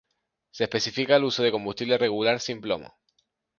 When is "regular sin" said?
1.99-2.59